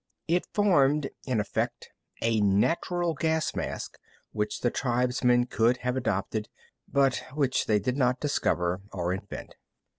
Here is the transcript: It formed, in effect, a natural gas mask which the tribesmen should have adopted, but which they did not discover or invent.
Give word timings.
It 0.27 0.47
formed, 0.55 1.11
in 1.27 1.39
effect, 1.39 1.91
a 2.23 2.41
natural 2.41 3.13
gas 3.13 3.55
mask 3.55 3.99
which 4.31 4.61
the 4.61 4.71
tribesmen 4.71 5.47
should 5.51 5.77
have 5.85 5.95
adopted, 5.95 6.49
but 6.87 7.23
which 7.35 7.67
they 7.67 7.77
did 7.77 7.97
not 7.97 8.19
discover 8.19 8.81
or 8.91 9.13
invent. 9.13 9.57